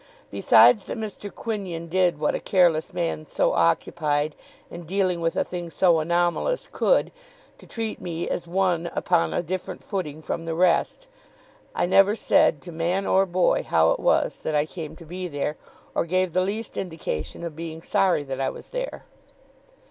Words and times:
Besides 0.31 0.85
that 0.87 0.97
Mr. 0.97 1.29
Quinion 1.31 1.87
did 1.87 2.19
what 2.19 2.33
a 2.33 2.39
careless 2.39 2.91
man 2.91 3.27
so 3.27 3.53
occupied, 3.53 4.33
and 4.71 4.87
dealing 4.87 5.21
with 5.21 5.35
a 5.35 5.43
thing 5.43 5.69
so 5.69 5.99
anomalous, 5.99 6.67
could, 6.71 7.11
to 7.59 7.67
treat 7.67 8.01
me 8.01 8.27
as 8.27 8.47
one 8.47 8.89
upon 8.95 9.31
a 9.31 9.43
different 9.43 9.83
footing 9.83 10.23
from 10.23 10.45
the 10.45 10.55
rest, 10.55 11.07
I 11.75 11.85
never 11.85 12.15
said, 12.15 12.63
to 12.63 12.71
man 12.71 13.05
or 13.05 13.27
boy, 13.27 13.61
how 13.61 13.91
it 13.91 13.99
was 13.99 14.39
that 14.39 14.55
I 14.55 14.65
came 14.65 14.95
to 14.95 15.05
be 15.05 15.27
there, 15.27 15.55
or 15.93 16.05
gave 16.07 16.33
the 16.33 16.41
least 16.41 16.77
indication 16.77 17.43
of 17.43 17.55
being 17.55 17.83
sorry 17.83 18.23
that 18.23 18.41
I 18.41 18.49
was 18.49 18.69
there. 18.69 19.05